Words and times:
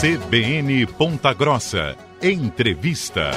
CBN 0.00 0.86
Ponta 0.86 1.34
Grossa. 1.34 1.94
Entrevista. 2.22 3.32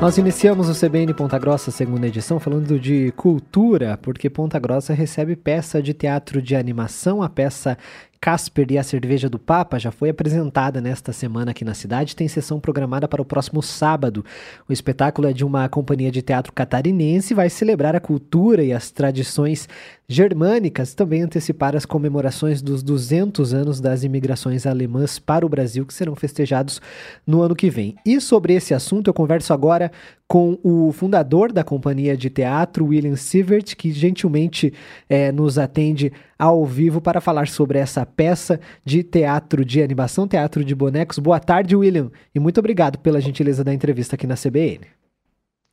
Nós 0.00 0.18
iniciamos 0.18 0.68
o 0.68 0.74
CBN 0.74 1.14
Ponta 1.14 1.38
Grossa, 1.38 1.70
segunda 1.70 2.08
edição, 2.08 2.40
falando 2.40 2.76
de 2.76 3.12
cultura, 3.12 3.96
porque 4.02 4.28
Ponta 4.28 4.58
Grossa 4.58 4.92
recebe 4.92 5.36
peça 5.36 5.80
de 5.80 5.94
teatro 5.94 6.42
de 6.42 6.56
animação, 6.56 7.22
a 7.22 7.28
peça 7.28 7.78
Casper 8.22 8.68
e 8.70 8.78
a 8.78 8.84
Cerveja 8.84 9.28
do 9.28 9.36
Papa 9.36 9.80
já 9.80 9.90
foi 9.90 10.08
apresentada 10.08 10.80
nesta 10.80 11.12
semana 11.12 11.50
aqui 11.50 11.64
na 11.64 11.74
cidade, 11.74 12.14
tem 12.14 12.28
sessão 12.28 12.60
programada 12.60 13.08
para 13.08 13.20
o 13.20 13.24
próximo 13.24 13.60
sábado. 13.60 14.24
O 14.68 14.72
espetáculo 14.72 15.26
é 15.26 15.32
de 15.32 15.44
uma 15.44 15.68
companhia 15.68 16.08
de 16.08 16.22
teatro 16.22 16.52
catarinense 16.52 17.32
e 17.32 17.34
vai 17.34 17.50
celebrar 17.50 17.96
a 17.96 18.00
cultura 18.00 18.62
e 18.62 18.72
as 18.72 18.92
tradições 18.92 19.68
germânicas, 20.06 20.94
também 20.94 21.22
antecipar 21.22 21.74
as 21.74 21.84
comemorações 21.84 22.62
dos 22.62 22.80
200 22.82 23.52
anos 23.54 23.80
das 23.80 24.04
imigrações 24.04 24.66
alemãs 24.66 25.18
para 25.18 25.44
o 25.44 25.48
Brasil, 25.48 25.84
que 25.84 25.92
serão 25.92 26.14
festejados 26.14 26.80
no 27.26 27.42
ano 27.42 27.56
que 27.56 27.68
vem. 27.68 27.96
E 28.06 28.20
sobre 28.20 28.54
esse 28.54 28.72
assunto 28.72 29.08
eu 29.08 29.14
converso 29.14 29.52
agora 29.52 29.90
com 30.32 30.58
o 30.62 30.90
fundador 30.92 31.52
da 31.52 31.62
companhia 31.62 32.16
de 32.16 32.30
teatro, 32.30 32.86
William 32.86 33.16
Sievert, 33.16 33.76
que 33.76 33.92
gentilmente 33.92 34.72
é, 35.06 35.30
nos 35.30 35.58
atende 35.58 36.10
ao 36.38 36.64
vivo 36.64 37.02
para 37.02 37.20
falar 37.20 37.48
sobre 37.48 37.78
essa 37.78 38.06
peça 38.06 38.58
de 38.82 39.02
teatro 39.02 39.62
de 39.62 39.82
animação, 39.82 40.26
teatro 40.26 40.64
de 40.64 40.74
bonecos. 40.74 41.18
Boa 41.18 41.38
tarde, 41.38 41.76
William, 41.76 42.10
e 42.34 42.40
muito 42.40 42.56
obrigado 42.60 42.98
pela 43.00 43.20
gentileza 43.20 43.62
da 43.62 43.74
entrevista 43.74 44.16
aqui 44.16 44.26
na 44.26 44.34
CBN. 44.34 44.86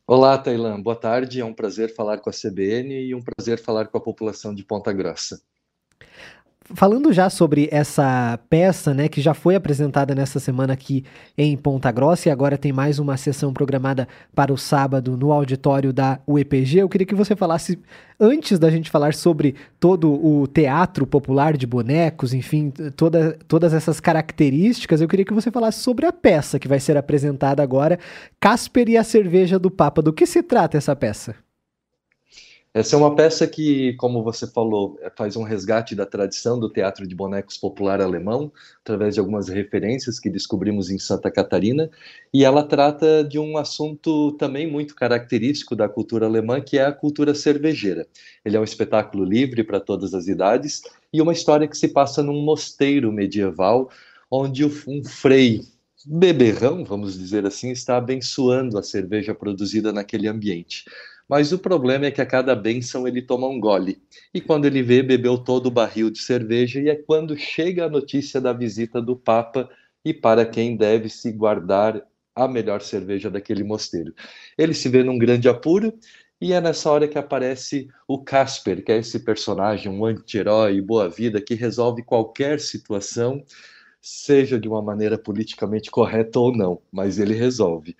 Olá, 0.06 0.36
Tailan. 0.36 0.78
Boa 0.82 0.96
tarde. 0.96 1.40
É 1.40 1.44
um 1.44 1.54
prazer 1.54 1.94
falar 1.94 2.18
com 2.18 2.28
a 2.28 2.32
CBN 2.34 3.06
e 3.06 3.14
um 3.14 3.22
prazer 3.22 3.58
falar 3.58 3.86
com 3.86 3.96
a 3.96 4.02
população 4.02 4.54
de 4.54 4.62
Ponta 4.62 4.92
Grossa. 4.92 5.40
Falando 6.72 7.12
já 7.12 7.28
sobre 7.28 7.68
essa 7.72 8.38
peça, 8.48 8.94
né, 8.94 9.08
que 9.08 9.20
já 9.20 9.34
foi 9.34 9.56
apresentada 9.56 10.14
nessa 10.14 10.38
semana 10.38 10.72
aqui 10.72 11.04
em 11.36 11.56
Ponta 11.56 11.90
Grossa 11.90 12.28
e 12.28 12.32
agora 12.32 12.56
tem 12.56 12.72
mais 12.72 13.00
uma 13.00 13.16
sessão 13.16 13.52
programada 13.52 14.06
para 14.34 14.52
o 14.52 14.56
sábado 14.56 15.16
no 15.16 15.32
auditório 15.32 15.92
da 15.92 16.20
UEPG, 16.28 16.78
eu 16.78 16.88
queria 16.88 17.06
que 17.06 17.14
você 17.14 17.34
falasse, 17.34 17.76
antes 18.20 18.56
da 18.56 18.70
gente 18.70 18.88
falar 18.88 19.14
sobre 19.14 19.56
todo 19.80 20.12
o 20.12 20.46
teatro 20.46 21.04
popular 21.06 21.56
de 21.56 21.66
bonecos, 21.66 22.32
enfim, 22.32 22.70
toda, 22.96 23.36
todas 23.48 23.74
essas 23.74 23.98
características, 23.98 25.00
eu 25.00 25.08
queria 25.08 25.24
que 25.24 25.34
você 25.34 25.50
falasse 25.50 25.80
sobre 25.80 26.06
a 26.06 26.12
peça 26.12 26.58
que 26.60 26.68
vai 26.68 26.78
ser 26.78 26.96
apresentada 26.96 27.64
agora, 27.64 27.98
Casper 28.38 28.88
e 28.88 28.96
a 28.96 29.02
Cerveja 29.02 29.58
do 29.58 29.72
Papa. 29.72 30.00
Do 30.00 30.12
que 30.12 30.24
se 30.24 30.40
trata 30.40 30.78
essa 30.78 30.94
peça? 30.94 31.34
Essa 32.72 32.94
é 32.94 32.98
uma 33.00 33.16
peça 33.16 33.48
que, 33.48 33.94
como 33.94 34.22
você 34.22 34.46
falou, 34.46 34.96
é, 35.02 35.10
faz 35.10 35.34
um 35.34 35.42
resgate 35.42 35.96
da 35.96 36.06
tradição 36.06 36.58
do 36.58 36.70
teatro 36.70 37.04
de 37.04 37.16
bonecos 37.16 37.56
popular 37.56 38.00
alemão, 38.00 38.52
através 38.80 39.14
de 39.14 39.20
algumas 39.20 39.48
referências 39.48 40.20
que 40.20 40.30
descobrimos 40.30 40.88
em 40.88 40.96
Santa 40.96 41.32
Catarina, 41.32 41.90
e 42.32 42.44
ela 42.44 42.62
trata 42.62 43.24
de 43.24 43.40
um 43.40 43.58
assunto 43.58 44.30
também 44.32 44.70
muito 44.70 44.94
característico 44.94 45.74
da 45.74 45.88
cultura 45.88 46.26
alemã, 46.26 46.60
que 46.60 46.78
é 46.78 46.84
a 46.84 46.92
cultura 46.92 47.34
cervejeira. 47.34 48.06
Ele 48.44 48.56
é 48.56 48.60
um 48.60 48.64
espetáculo 48.64 49.24
livre 49.24 49.64
para 49.64 49.80
todas 49.80 50.14
as 50.14 50.28
idades 50.28 50.80
e 51.12 51.20
uma 51.20 51.32
história 51.32 51.66
que 51.66 51.76
se 51.76 51.88
passa 51.88 52.22
num 52.22 52.40
mosteiro 52.44 53.10
medieval, 53.10 53.90
onde 54.30 54.64
um 54.64 55.02
frei 55.04 55.62
beberrão, 56.06 56.84
vamos 56.84 57.18
dizer 57.18 57.44
assim, 57.44 57.72
está 57.72 57.96
abençoando 57.96 58.78
a 58.78 58.82
cerveja 58.82 59.34
produzida 59.34 59.92
naquele 59.92 60.28
ambiente. 60.28 60.84
Mas 61.30 61.52
o 61.52 61.58
problema 61.60 62.06
é 62.06 62.10
que 62.10 62.20
a 62.20 62.26
cada 62.26 62.56
bênção 62.56 63.06
ele 63.06 63.22
toma 63.22 63.46
um 63.46 63.60
gole. 63.60 64.02
E 64.34 64.40
quando 64.40 64.64
ele 64.64 64.82
vê, 64.82 65.00
bebeu 65.00 65.38
todo 65.38 65.66
o 65.66 65.70
barril 65.70 66.10
de 66.10 66.18
cerveja, 66.18 66.80
e 66.80 66.88
é 66.88 66.96
quando 66.96 67.38
chega 67.38 67.84
a 67.84 67.88
notícia 67.88 68.40
da 68.40 68.52
visita 68.52 69.00
do 69.00 69.14
Papa 69.14 69.70
e 70.04 70.12
para 70.12 70.44
quem 70.44 70.76
deve 70.76 71.08
se 71.08 71.30
guardar 71.30 72.04
a 72.34 72.48
melhor 72.48 72.82
cerveja 72.82 73.30
daquele 73.30 73.62
mosteiro. 73.62 74.12
Ele 74.58 74.74
se 74.74 74.88
vê 74.88 75.04
num 75.04 75.16
grande 75.16 75.48
apuro, 75.48 75.94
e 76.40 76.52
é 76.52 76.60
nessa 76.60 76.90
hora 76.90 77.06
que 77.06 77.16
aparece 77.16 77.88
o 78.08 78.24
Casper, 78.24 78.84
que 78.84 78.90
é 78.90 78.98
esse 78.98 79.20
personagem, 79.20 79.92
um 79.92 80.04
anti-herói, 80.04 80.80
boa-vida, 80.80 81.40
que 81.40 81.54
resolve 81.54 82.02
qualquer 82.02 82.58
situação, 82.58 83.44
seja 84.02 84.58
de 84.58 84.66
uma 84.66 84.82
maneira 84.82 85.16
politicamente 85.16 85.92
correta 85.92 86.40
ou 86.40 86.56
não, 86.56 86.82
mas 86.90 87.20
ele 87.20 87.34
resolve. 87.34 87.94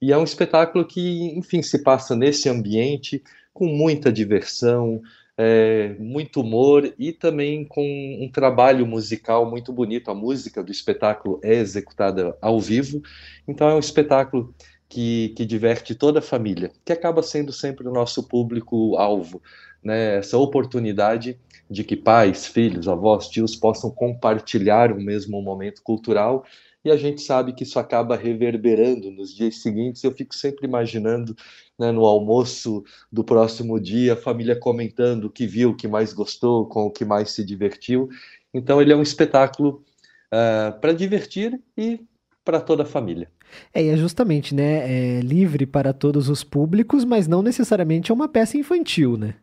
E 0.00 0.12
é 0.12 0.18
um 0.18 0.24
espetáculo 0.24 0.84
que, 0.84 1.36
enfim, 1.36 1.62
se 1.62 1.82
passa 1.82 2.14
nesse 2.14 2.48
ambiente 2.48 3.22
com 3.52 3.66
muita 3.66 4.12
diversão, 4.12 5.00
é, 5.38 5.94
muito 5.98 6.40
humor 6.40 6.94
e 6.98 7.12
também 7.12 7.64
com 7.64 7.82
um 8.20 8.30
trabalho 8.30 8.86
musical 8.86 9.48
muito 9.48 9.72
bonito. 9.72 10.10
A 10.10 10.14
música 10.14 10.62
do 10.62 10.70
espetáculo 10.70 11.40
é 11.42 11.54
executada 11.54 12.36
ao 12.40 12.60
vivo, 12.60 13.02
então 13.46 13.68
é 13.68 13.74
um 13.74 13.78
espetáculo 13.78 14.54
que, 14.88 15.30
que 15.36 15.44
diverte 15.44 15.94
toda 15.94 16.20
a 16.20 16.22
família, 16.22 16.70
que 16.84 16.92
acaba 16.92 17.22
sendo 17.22 17.52
sempre 17.52 17.88
o 17.88 17.92
nosso 17.92 18.26
público-alvo. 18.28 19.42
Né? 19.82 20.16
Essa 20.16 20.38
oportunidade 20.38 21.38
de 21.68 21.82
que 21.82 21.96
pais, 21.96 22.46
filhos, 22.46 22.86
avós, 22.86 23.28
tios 23.28 23.56
possam 23.56 23.90
compartilhar 23.90 24.92
o 24.92 25.00
mesmo 25.00 25.42
momento 25.42 25.82
cultural 25.82 26.44
e 26.86 26.90
a 26.90 26.96
gente 26.96 27.20
sabe 27.20 27.52
que 27.52 27.64
isso 27.64 27.80
acaba 27.80 28.16
reverberando 28.16 29.10
nos 29.10 29.34
dias 29.34 29.56
seguintes. 29.56 30.04
Eu 30.04 30.12
fico 30.12 30.32
sempre 30.32 30.66
imaginando 30.66 31.34
né, 31.76 31.90
no 31.90 32.06
almoço 32.06 32.84
do 33.10 33.24
próximo 33.24 33.80
dia, 33.80 34.12
a 34.12 34.16
família 34.16 34.54
comentando 34.54 35.24
o 35.24 35.30
que 35.30 35.48
viu, 35.48 35.70
o 35.70 35.76
que 35.76 35.88
mais 35.88 36.12
gostou, 36.12 36.64
com 36.66 36.86
o 36.86 36.90
que 36.90 37.04
mais 37.04 37.30
se 37.32 37.44
divertiu. 37.44 38.08
Então, 38.54 38.80
ele 38.80 38.92
é 38.92 38.96
um 38.96 39.02
espetáculo 39.02 39.84
uh, 40.32 40.80
para 40.80 40.92
divertir 40.92 41.60
e 41.76 42.00
para 42.44 42.60
toda 42.60 42.84
a 42.84 42.86
família. 42.86 43.28
É, 43.74 43.82
e 43.82 43.88
é 43.88 43.96
justamente, 43.96 44.54
né, 44.54 45.18
é 45.18 45.20
livre 45.20 45.66
para 45.66 45.92
todos 45.92 46.28
os 46.28 46.44
públicos, 46.44 47.04
mas 47.04 47.26
não 47.26 47.42
necessariamente 47.42 48.12
é 48.12 48.14
uma 48.14 48.28
peça 48.28 48.56
infantil, 48.56 49.16
né? 49.16 49.34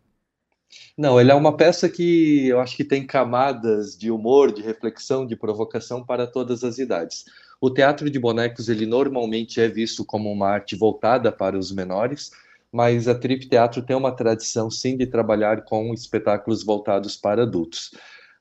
Não, 0.96 1.20
ele 1.20 1.32
é 1.32 1.36
uma 1.36 1.58
peça 1.58 1.90
que 1.90 2.48
eu 2.48 2.60
acho 2.60 2.78
que 2.78 2.84
tem 2.84 3.06
camadas 3.06 3.98
de 3.98 4.12
humor, 4.12 4.52
de 4.52 4.62
reflexão, 4.62 5.26
de 5.26 5.36
provocação 5.36 6.06
para 6.06 6.28
todas 6.28 6.64
as 6.64 6.78
idades. 6.78 7.26
O 7.60 7.72
teatro 7.72 8.10
de 8.10 8.20
bonecos, 8.20 8.70
ele 8.70 8.86
normalmente 8.86 9.60
é 9.60 9.68
visto 9.68 10.06
como 10.06 10.32
uma 10.32 10.50
arte 10.50 10.76
voltada 10.76 11.32
para 11.32 11.58
os 11.58 11.72
menores, 11.72 12.30
mas 12.72 13.08
a 13.08 13.16
Trip 13.16 13.48
Teatro 13.48 13.82
tem 13.82 13.96
uma 13.96 14.16
tradição, 14.16 14.70
sim, 14.70 14.96
de 14.96 15.08
trabalhar 15.08 15.64
com 15.64 15.94
espetáculos 15.94 16.64
voltados 16.64 17.16
para 17.16 17.44
adultos 17.44 17.92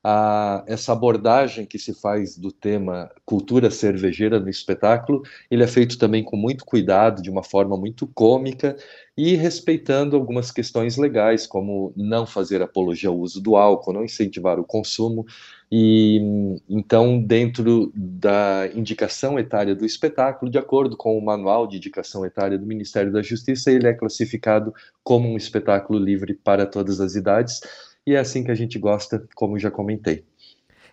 a, 0.03 0.63
essa 0.67 0.91
abordagem 0.91 1.65
que 1.65 1.79
se 1.79 1.93
faz 1.93 2.37
do 2.37 2.51
tema 2.51 3.09
cultura 3.25 3.71
cervejeira 3.71 4.37
no 4.37 4.49
espetáculo, 4.49 5.23
ele 5.49 5.63
é 5.63 5.67
feito 5.67 5.97
também 5.97 6.23
com 6.23 6.35
muito 6.35 6.65
cuidado, 6.65 7.21
de 7.21 7.29
uma 7.29 7.41
forma 7.41 7.77
muito 7.77 8.05
cômica 8.07 8.75
e 9.15 9.35
respeitando 9.35 10.17
algumas 10.17 10.51
questões 10.51 10.97
legais, 10.97 11.47
como 11.47 11.93
não 11.95 12.25
fazer 12.25 12.61
apologia 12.61 13.09
ao 13.09 13.17
uso 13.17 13.39
do 13.39 13.55
álcool, 13.55 13.93
não 13.93 14.03
incentivar 14.03 14.59
o 14.59 14.65
consumo. 14.65 15.25
E 15.71 16.19
então, 16.67 17.21
dentro 17.21 17.91
da 17.95 18.67
indicação 18.75 19.39
etária 19.39 19.73
do 19.73 19.85
espetáculo, 19.85 20.51
de 20.51 20.57
acordo 20.57 20.97
com 20.97 21.17
o 21.17 21.23
manual 21.23 21.65
de 21.65 21.77
indicação 21.77 22.25
etária 22.25 22.57
do 22.57 22.65
Ministério 22.65 23.11
da 23.11 23.21
Justiça, 23.21 23.71
ele 23.71 23.87
é 23.87 23.93
classificado 23.93 24.73
como 25.03 25.29
um 25.29 25.37
espetáculo 25.37 25.97
livre 25.97 26.33
para 26.33 26.65
todas 26.65 26.99
as 26.99 27.15
idades 27.15 27.61
e 28.05 28.15
é 28.15 28.19
assim 28.19 28.43
que 28.43 28.51
a 28.51 28.55
gente 28.55 28.77
gosta, 28.77 29.27
como 29.35 29.59
já 29.59 29.71
comentei. 29.71 30.23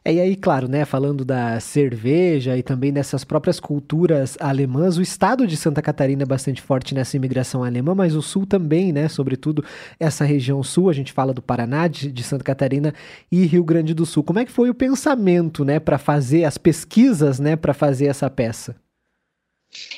É, 0.03 0.15
e 0.15 0.21
aí, 0.21 0.34
claro, 0.34 0.66
né, 0.66 0.87
falando 0.87 1.26
da 1.26 1.60
cerveja 1.60 2.56
e 2.56 2.62
também 2.62 2.91
dessas 2.91 3.22
próprias 3.22 3.60
culturas 3.60 4.34
alemãs, 4.41 4.97
o 4.97 5.03
estado 5.03 5.46
de 5.46 5.58
Santa 5.58 5.82
Catarina 5.82 6.23
é 6.23 6.26
bastante 6.26 6.62
forte 6.62 6.94
nessa 6.94 7.19
imigração 7.19 7.62
alemã, 7.62 7.94
mas 7.94 8.14
o 8.14 8.23
sul 8.23 8.46
também, 8.46 8.94
né, 8.94 9.08
sobretudo 9.08 9.62
essa 9.99 10.25
região 10.25 10.62
sul, 10.62 10.88
a 10.88 10.94
gente 10.94 11.12
fala 11.12 11.34
do 11.34 11.43
Paraná, 11.43 11.87
de, 11.87 12.11
de 12.11 12.23
Santa 12.23 12.44
Catarina 12.44 12.94
e 13.31 13.44
Rio 13.44 13.62
Grande 13.62 13.93
do 13.93 14.06
Sul. 14.06 14.25
Como 14.25 14.38
é 14.38 14.44
que 14.46 14.52
foi 14.52 14.70
o 14.70 14.75
pensamento, 14.75 15.67
né, 15.67 15.79
para 15.79 15.99
fazer 15.99 16.44
as 16.44 16.56
pesquisas, 16.56 17.38
né, 17.38 17.55
para 17.55 17.75
fazer 17.75 18.06
essa 18.06 18.31
peça? 18.31 18.76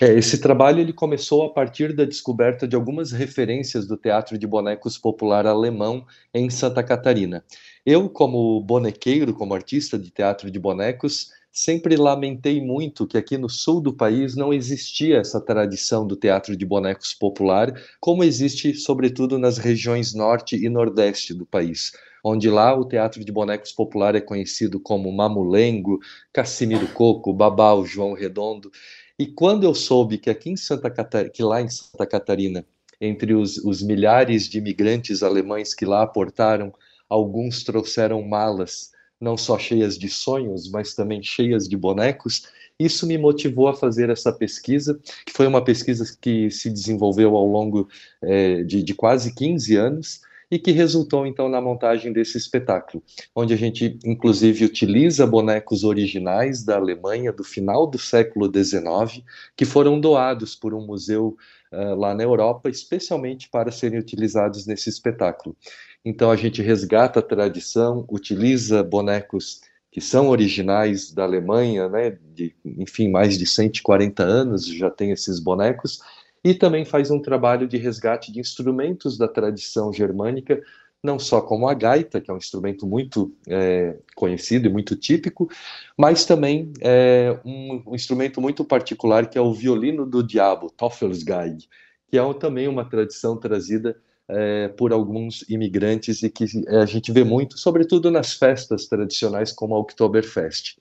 É, 0.00 0.12
esse 0.14 0.38
trabalho 0.38 0.80
ele 0.80 0.92
começou 0.92 1.44
a 1.44 1.52
partir 1.52 1.94
da 1.94 2.04
descoberta 2.04 2.68
de 2.68 2.76
algumas 2.76 3.10
referências 3.10 3.86
do 3.86 3.96
teatro 3.96 4.36
de 4.36 4.46
bonecos 4.46 4.98
popular 4.98 5.46
alemão 5.46 6.04
em 6.34 6.50
Santa 6.50 6.82
Catarina. 6.82 7.42
Eu, 7.84 8.08
como 8.10 8.60
bonequeiro, 8.60 9.32
como 9.32 9.54
artista 9.54 9.98
de 9.98 10.10
teatro 10.10 10.50
de 10.50 10.58
bonecos, 10.58 11.30
sempre 11.50 11.96
lamentei 11.96 12.60
muito 12.60 13.06
que 13.06 13.16
aqui 13.16 13.38
no 13.38 13.48
sul 13.48 13.80
do 13.80 13.94
país 13.94 14.36
não 14.36 14.52
existia 14.52 15.18
essa 15.18 15.40
tradição 15.40 16.06
do 16.06 16.16
teatro 16.16 16.54
de 16.56 16.66
bonecos 16.66 17.14
popular, 17.14 17.72
como 17.98 18.24
existe 18.24 18.74
sobretudo 18.74 19.38
nas 19.38 19.56
regiões 19.56 20.12
norte 20.14 20.54
e 20.54 20.68
nordeste 20.68 21.32
do 21.32 21.46
país 21.46 21.92
onde 22.24 22.48
lá 22.48 22.74
o 22.74 22.84
teatro 22.84 23.24
de 23.24 23.32
bonecos 23.32 23.72
popular 23.72 24.14
é 24.14 24.20
conhecido 24.20 24.78
como 24.78 25.10
Mamulengo, 25.10 25.98
Cassimiro 26.32 26.86
Coco, 26.88 27.32
Babau, 27.32 27.84
João 27.84 28.12
Redondo. 28.12 28.70
E 29.18 29.26
quando 29.26 29.64
eu 29.64 29.74
soube 29.74 30.18
que 30.18 30.30
aqui 30.30 30.50
em 30.50 30.56
Santa 30.56 30.90
Catarina, 30.90 31.30
que 31.30 31.42
lá 31.42 31.60
em 31.60 31.68
Santa 31.68 32.06
Catarina 32.06 32.64
entre 33.00 33.34
os, 33.34 33.58
os 33.58 33.82
milhares 33.82 34.48
de 34.48 34.58
imigrantes 34.58 35.22
alemães 35.22 35.74
que 35.74 35.84
lá 35.84 36.02
aportaram, 36.02 36.72
alguns 37.08 37.64
trouxeram 37.64 38.22
malas 38.22 38.92
não 39.20 39.36
só 39.36 39.58
cheias 39.58 39.96
de 39.96 40.08
sonhos, 40.08 40.68
mas 40.70 40.94
também 40.94 41.22
cheias 41.22 41.68
de 41.68 41.76
bonecos. 41.76 42.48
Isso 42.78 43.06
me 43.06 43.16
motivou 43.16 43.68
a 43.68 43.74
fazer 43.74 44.10
essa 44.10 44.32
pesquisa, 44.32 44.98
que 45.24 45.32
foi 45.32 45.46
uma 45.46 45.62
pesquisa 45.62 46.04
que 46.20 46.50
se 46.50 46.68
desenvolveu 46.68 47.36
ao 47.36 47.46
longo 47.46 47.88
é, 48.20 48.64
de, 48.64 48.82
de 48.82 48.94
quase 48.94 49.32
15 49.32 49.76
anos 49.76 50.20
e 50.52 50.58
que 50.58 50.70
resultou 50.70 51.26
então 51.26 51.48
na 51.48 51.62
montagem 51.62 52.12
desse 52.12 52.36
espetáculo, 52.36 53.02
onde 53.34 53.54
a 53.54 53.56
gente 53.56 53.98
inclusive 54.04 54.66
utiliza 54.66 55.26
bonecos 55.26 55.82
originais 55.82 56.62
da 56.62 56.76
Alemanha 56.76 57.32
do 57.32 57.42
final 57.42 57.86
do 57.86 57.98
século 57.98 58.52
XIX, 58.52 59.24
que 59.56 59.64
foram 59.64 59.98
doados 59.98 60.54
por 60.54 60.74
um 60.74 60.84
museu 60.84 61.38
uh, 61.72 61.94
lá 61.94 62.14
na 62.14 62.22
Europa, 62.22 62.68
especialmente 62.68 63.48
para 63.48 63.72
serem 63.72 63.98
utilizados 63.98 64.66
nesse 64.66 64.90
espetáculo. 64.90 65.56
Então 66.04 66.30
a 66.30 66.36
gente 66.36 66.60
resgata 66.60 67.20
a 67.20 67.22
tradição, 67.22 68.04
utiliza 68.10 68.82
bonecos 68.82 69.62
que 69.90 70.02
são 70.02 70.28
originais 70.28 71.12
da 71.12 71.22
Alemanha, 71.22 71.88
né, 71.88 72.18
de, 72.34 72.54
enfim, 72.62 73.10
mais 73.10 73.38
de 73.38 73.46
140 73.46 74.22
anos 74.22 74.66
já 74.66 74.90
tem 74.90 75.12
esses 75.12 75.40
bonecos, 75.40 76.00
e 76.44 76.54
também 76.54 76.84
faz 76.84 77.10
um 77.10 77.20
trabalho 77.20 77.68
de 77.68 77.76
resgate 77.76 78.32
de 78.32 78.40
instrumentos 78.40 79.16
da 79.16 79.28
tradição 79.28 79.92
germânica, 79.92 80.62
não 81.02 81.18
só 81.18 81.40
como 81.40 81.68
a 81.68 81.74
gaita, 81.74 82.20
que 82.20 82.30
é 82.30 82.34
um 82.34 82.38
instrumento 82.38 82.86
muito 82.86 83.34
é, 83.48 83.96
conhecido 84.14 84.68
e 84.68 84.72
muito 84.72 84.94
típico, 84.94 85.48
mas 85.96 86.24
também 86.24 86.72
é, 86.80 87.38
um, 87.44 87.82
um, 87.86 87.94
instrumento 87.94 88.40
muito 88.40 88.64
particular 88.64 89.28
que 89.28 89.36
é 89.36 89.40
o 89.40 89.52
violino 89.52 90.06
do 90.06 90.22
diabo, 90.22 90.70
Teufelsgeige, 90.70 91.68
que 92.08 92.18
é 92.18 92.34
também 92.34 92.68
uma 92.68 92.84
tradição 92.84 93.36
trazida 93.36 93.96
é, 94.28 94.68
por 94.68 94.92
alguns 94.92 95.44
imigrantes 95.48 96.22
e 96.22 96.30
que 96.30 96.44
é, 96.68 96.78
a 96.78 96.86
gente 96.86 97.10
vê 97.10 97.24
muito, 97.24 97.58
sobretudo 97.58 98.10
nas 98.10 98.34
festas 98.34 98.86
tradicionais 98.86 99.52
como 99.52 99.74
a 99.74 99.78
Oktoberfest. 99.78 100.78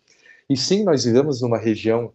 E 0.50 0.56
sim, 0.56 0.84
nós 0.84 1.04
vivemos 1.04 1.42
numa 1.42 1.58
região 1.58 2.14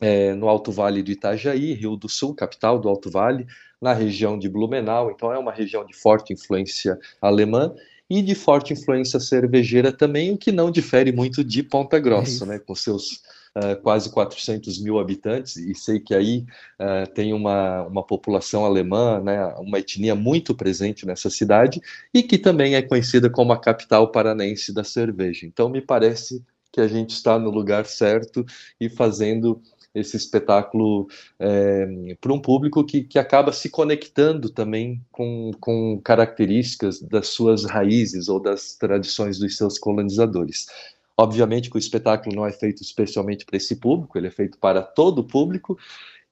é, 0.00 0.34
no 0.34 0.48
Alto 0.48 0.70
Vale 0.70 1.02
do 1.02 1.10
Itajaí, 1.10 1.74
Rio 1.74 1.96
do 1.96 2.08
Sul, 2.08 2.34
capital 2.34 2.78
do 2.78 2.88
Alto 2.88 3.10
Vale, 3.10 3.46
na 3.80 3.92
região 3.92 4.38
de 4.38 4.48
Blumenau, 4.48 5.10
então 5.10 5.32
é 5.32 5.38
uma 5.38 5.52
região 5.52 5.84
de 5.84 5.94
forte 5.94 6.32
influência 6.32 6.98
alemã 7.20 7.74
e 8.10 8.22
de 8.22 8.34
forte 8.34 8.72
influência 8.72 9.20
cervejeira 9.20 9.92
também, 9.92 10.32
o 10.32 10.38
que 10.38 10.50
não 10.50 10.70
difere 10.70 11.12
muito 11.12 11.44
de 11.44 11.62
Ponta 11.62 11.98
Grossa, 11.98 12.44
é 12.44 12.48
né, 12.48 12.58
com 12.58 12.74
seus 12.74 13.22
uh, 13.54 13.80
quase 13.82 14.10
400 14.10 14.80
mil 14.80 14.98
habitantes, 14.98 15.56
e 15.56 15.74
sei 15.74 16.00
que 16.00 16.14
aí 16.14 16.46
uh, 16.80 17.08
tem 17.12 17.34
uma, 17.34 17.82
uma 17.82 18.02
população 18.02 18.64
alemã, 18.64 19.20
né, 19.20 19.44
uma 19.58 19.78
etnia 19.78 20.14
muito 20.14 20.54
presente 20.54 21.06
nessa 21.06 21.28
cidade, 21.28 21.80
e 22.12 22.22
que 22.22 22.38
também 22.38 22.74
é 22.74 22.82
conhecida 22.82 23.28
como 23.28 23.52
a 23.52 23.60
capital 23.60 24.10
paranense 24.10 24.72
da 24.72 24.82
cerveja. 24.82 25.46
Então, 25.46 25.68
me 25.68 25.82
parece 25.82 26.42
que 26.72 26.80
a 26.80 26.88
gente 26.88 27.10
está 27.10 27.38
no 27.38 27.50
lugar 27.50 27.86
certo 27.86 28.44
e 28.80 28.88
fazendo 28.88 29.60
esse 29.94 30.16
espetáculo 30.16 31.08
é, 31.38 32.16
para 32.20 32.32
um 32.32 32.40
público 32.40 32.84
que, 32.84 33.02
que 33.02 33.18
acaba 33.18 33.52
se 33.52 33.68
conectando 33.68 34.50
também 34.50 35.02
com, 35.10 35.50
com 35.60 36.00
características 36.02 37.00
das 37.00 37.28
suas 37.28 37.64
raízes 37.64 38.28
ou 38.28 38.40
das 38.40 38.74
tradições 38.74 39.38
dos 39.38 39.56
seus 39.56 39.78
colonizadores. 39.78 40.66
Obviamente 41.16 41.70
que 41.70 41.76
o 41.76 41.78
espetáculo 41.78 42.34
não 42.36 42.46
é 42.46 42.52
feito 42.52 42.82
especialmente 42.82 43.44
para 43.44 43.56
esse 43.56 43.76
público, 43.76 44.16
ele 44.16 44.28
é 44.28 44.30
feito 44.30 44.58
para 44.58 44.82
todo 44.82 45.20
o 45.20 45.24
público 45.24 45.76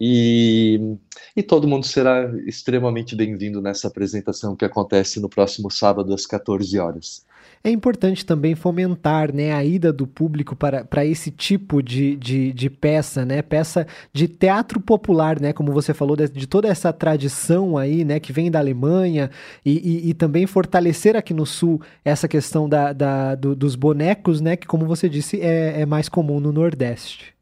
e, 0.00 0.96
e 1.34 1.42
todo 1.42 1.66
mundo 1.66 1.86
será 1.86 2.30
extremamente 2.46 3.16
bem-vindo 3.16 3.60
nessa 3.62 3.88
apresentação 3.88 4.54
que 4.54 4.64
acontece 4.64 5.18
no 5.18 5.28
próximo 5.28 5.70
sábado 5.70 6.12
às 6.14 6.26
14 6.26 6.78
horas. 6.78 7.24
É 7.62 7.70
importante 7.70 8.24
também 8.24 8.54
fomentar 8.54 9.34
né, 9.34 9.52
a 9.52 9.64
ida 9.64 9.92
do 9.92 10.06
público 10.06 10.54
para, 10.54 10.84
para 10.84 11.04
esse 11.04 11.30
tipo 11.30 11.82
de, 11.82 12.16
de, 12.16 12.52
de 12.52 12.70
peça, 12.70 13.24
né? 13.24 13.42
Peça 13.42 13.86
de 14.12 14.28
teatro 14.28 14.80
popular, 14.80 15.40
né? 15.40 15.52
Como 15.52 15.72
você 15.72 15.92
falou, 15.92 16.16
de, 16.16 16.28
de 16.28 16.46
toda 16.46 16.68
essa 16.68 16.92
tradição 16.92 17.76
aí, 17.76 18.04
né? 18.04 18.20
Que 18.20 18.32
vem 18.32 18.50
da 18.50 18.58
Alemanha 18.58 19.30
e, 19.64 20.06
e, 20.06 20.10
e 20.10 20.14
também 20.14 20.46
fortalecer 20.46 21.16
aqui 21.16 21.34
no 21.34 21.44
Sul 21.44 21.80
essa 22.04 22.28
questão 22.28 22.68
da, 22.68 22.92
da 22.92 23.34
do, 23.34 23.54
dos 23.54 23.74
bonecos, 23.74 24.40
né? 24.40 24.56
Que, 24.56 24.66
como 24.66 24.86
você 24.86 25.08
disse, 25.08 25.40
é, 25.40 25.80
é 25.80 25.86
mais 25.86 26.08
comum 26.08 26.40
no 26.40 26.52
Nordeste. 26.52 27.35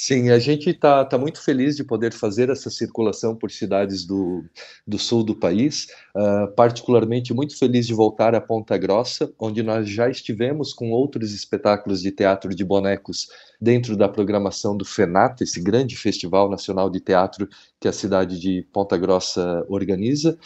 Sim, 0.00 0.30
a 0.30 0.38
gente 0.38 0.70
está 0.70 1.04
tá 1.04 1.18
muito 1.18 1.42
feliz 1.42 1.74
de 1.74 1.82
poder 1.82 2.12
fazer 2.12 2.50
essa 2.50 2.70
circulação 2.70 3.34
por 3.34 3.50
cidades 3.50 4.06
do, 4.06 4.44
do 4.86 4.96
sul 4.96 5.24
do 5.24 5.34
país, 5.34 5.88
uh, 6.14 6.46
particularmente 6.54 7.34
muito 7.34 7.58
feliz 7.58 7.84
de 7.84 7.92
voltar 7.94 8.32
a 8.32 8.40
Ponta 8.40 8.78
Grossa, 8.78 9.28
onde 9.36 9.60
nós 9.60 9.88
já 9.88 10.08
estivemos 10.08 10.72
com 10.72 10.92
outros 10.92 11.34
espetáculos 11.34 12.00
de 12.00 12.12
teatro 12.12 12.54
de 12.54 12.64
bonecos 12.64 13.26
dentro 13.60 13.96
da 13.96 14.08
programação 14.08 14.76
do 14.76 14.84
FENAT, 14.84 15.40
esse 15.42 15.60
grande 15.60 15.96
festival 15.96 16.48
nacional 16.48 16.88
de 16.88 17.00
teatro 17.00 17.48
que 17.80 17.88
a 17.88 17.92
cidade 17.92 18.38
de 18.38 18.62
Ponta 18.72 18.96
Grossa 18.96 19.66
organiza, 19.68 20.38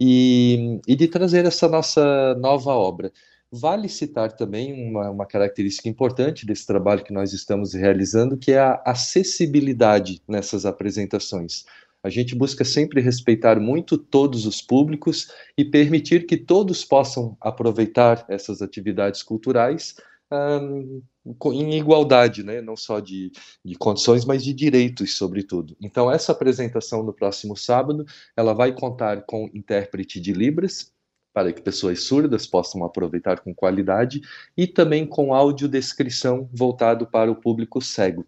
e, 0.00 0.80
e 0.88 0.96
de 0.96 1.08
trazer 1.08 1.44
essa 1.44 1.68
nossa 1.68 2.34
nova 2.36 2.72
obra. 2.72 3.12
Vale 3.56 3.88
citar 3.88 4.32
também 4.32 4.72
uma, 4.72 5.10
uma, 5.10 5.24
característica 5.24 5.88
importante 5.88 6.44
desse 6.44 6.66
trabalho 6.66 7.04
que 7.04 7.12
nós 7.12 7.32
estamos 7.32 7.72
realizando, 7.72 8.36
que 8.36 8.50
é 8.50 8.58
a 8.58 8.82
acessibilidade 8.84 10.20
nessas 10.26 10.66
apresentações. 10.66 11.64
A 12.02 12.10
gente 12.10 12.34
busca 12.34 12.64
sempre 12.64 13.00
respeitar 13.00 13.60
muito 13.60 13.96
todos 13.96 14.44
os 14.44 14.60
públicos 14.60 15.30
e 15.56 15.64
permitir 15.64 16.26
que 16.26 16.36
todos 16.36 16.84
possam 16.84 17.36
aproveitar 17.40 18.24
essas 18.28 18.60
atividades 18.60 19.22
culturais 19.22 19.94
um, 20.32 21.02
em 21.52 21.78
igualdade, 21.78 22.42
né? 22.42 22.60
não 22.60 22.76
só 22.76 22.98
de, 22.98 23.30
de 23.64 23.76
condições, 23.76 24.24
mas 24.24 24.42
de 24.42 24.52
direitos, 24.52 25.16
sobretudo. 25.16 25.76
Então, 25.80 26.10
essa 26.10 26.32
apresentação 26.32 27.04
no 27.04 27.12
próximo 27.12 27.56
sábado, 27.56 28.04
ela 28.36 28.52
vai 28.52 28.72
contar 28.72 29.22
com 29.22 29.48
intérprete 29.54 30.20
de 30.20 30.32
Libras, 30.32 30.92
para 31.34 31.52
que 31.52 31.60
pessoas 31.60 32.04
surdas 32.04 32.46
possam 32.46 32.84
aproveitar 32.84 33.40
com 33.40 33.52
qualidade 33.52 34.22
e 34.56 34.68
também 34.68 35.04
com 35.04 35.34
audiodescrição 35.34 36.48
voltado 36.52 37.08
para 37.08 37.30
o 37.30 37.34
público 37.34 37.82
cego. 37.82 38.24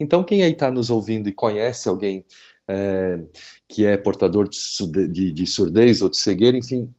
Então, 0.00 0.24
quem 0.24 0.42
aí 0.42 0.52
está 0.52 0.70
nos 0.70 0.88
ouvindo 0.88 1.28
e 1.28 1.32
conhece 1.32 1.86
alguém 1.88 2.24
é, 2.66 3.20
que 3.68 3.84
é 3.84 3.96
portador 3.96 4.48
de, 4.48 4.58
de, 5.08 5.32
de 5.32 5.46
surdez 5.46 6.00
ou 6.00 6.08
de 6.08 6.16
cegueira, 6.16 6.56
enfim, 6.56 6.92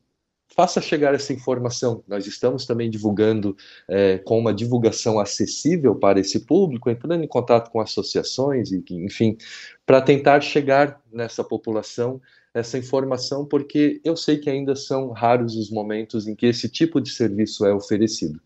faça 0.58 0.82
chegar 0.82 1.14
essa 1.14 1.34
informação. 1.34 2.04
Nós 2.08 2.26
estamos 2.26 2.66
também 2.66 2.90
divulgando 2.90 3.56
é, 3.88 4.18
com 4.20 4.40
uma 4.40 4.54
divulgação 4.54 5.20
acessível 5.20 5.96
para 5.96 6.20
esse 6.20 6.46
público, 6.46 6.90
entrando 6.90 7.24
em 7.24 7.28
contato 7.28 7.70
com 7.70 7.80
associações, 7.80 8.72
e, 8.72 8.84
enfim, 8.90 9.38
para 9.86 10.02
tentar 10.02 10.42
chegar 10.42 11.00
nessa 11.12 11.44
população 11.44 12.20
essa 12.58 12.78
informação, 12.78 13.46
porque 13.46 14.02
eu 14.04 14.18
sei 14.18 14.38
que 14.38 14.50
ainda 14.50 14.76
são 14.76 15.12
raros 15.12 15.56
os 15.56 15.70
momentos 15.70 16.28
em 16.28 16.36
que 16.36 16.48
esse 16.48 16.68
tipo 16.68 17.00
de 17.00 17.12
serviço 17.12 17.66
é 17.66 17.74
oferecido. 17.74 18.42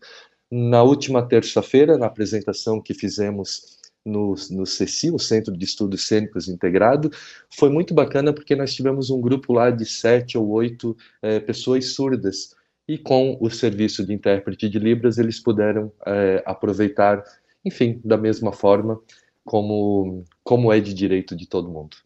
Na 0.50 0.82
última 0.82 1.26
terça-feira, 1.26 1.96
na 1.96 2.06
apresentação 2.06 2.80
que 2.80 2.92
fizemos 2.92 3.78
no, 4.04 4.34
no 4.50 4.66
CECI, 4.66 5.10
o 5.10 5.18
Centro 5.18 5.56
de 5.56 5.64
Estudos 5.64 6.06
Cênicos 6.06 6.46
Integrado, 6.46 7.10
foi 7.50 7.70
muito 7.70 7.94
bacana 7.94 8.32
porque 8.34 8.54
nós 8.54 8.74
tivemos 8.74 9.08
um 9.08 9.20
grupo 9.20 9.52
lá 9.52 9.70
de 9.70 9.86
sete 9.86 10.36
ou 10.36 10.48
oito 10.50 10.94
é, 11.22 11.40
pessoas 11.40 11.94
surdas, 11.94 12.54
e 12.86 12.98
com 12.98 13.38
o 13.40 13.48
serviço 13.48 14.04
de 14.04 14.12
intérprete 14.12 14.68
de 14.68 14.78
Libras 14.78 15.16
eles 15.16 15.40
puderam 15.40 15.90
é, 16.04 16.42
aproveitar, 16.44 17.22
enfim, 17.64 18.00
da 18.04 18.18
mesma 18.18 18.52
forma 18.52 19.00
como, 19.44 20.24
como 20.42 20.72
é 20.72 20.80
de 20.80 20.92
direito 20.92 21.34
de 21.34 21.46
todo 21.46 21.70
mundo. 21.70 21.96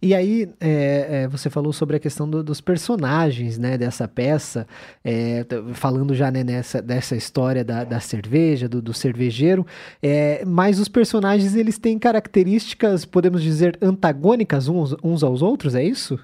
E 0.00 0.14
aí, 0.14 0.48
é, 0.60 1.22
é, 1.24 1.28
você 1.28 1.48
falou 1.48 1.72
sobre 1.72 1.96
a 1.96 2.00
questão 2.00 2.28
do, 2.28 2.42
dos 2.42 2.60
personagens, 2.60 3.58
né, 3.58 3.78
dessa 3.78 4.08
peça, 4.08 4.66
é, 5.04 5.46
falando 5.74 6.14
já 6.14 6.30
né, 6.30 6.42
nessa, 6.42 6.82
dessa 6.82 7.14
história 7.14 7.64
da, 7.64 7.84
da 7.84 8.00
cerveja, 8.00 8.68
do, 8.68 8.82
do 8.82 8.92
cervejeiro, 8.92 9.66
é, 10.02 10.44
mas 10.44 10.78
os 10.78 10.88
personagens, 10.88 11.54
eles 11.54 11.78
têm 11.78 11.98
características, 11.98 13.04
podemos 13.04 13.42
dizer, 13.42 13.78
antagônicas 13.80 14.68
uns, 14.68 14.94
uns 15.02 15.22
aos 15.22 15.42
outros, 15.42 15.74
é 15.74 15.84
isso? 15.84 16.18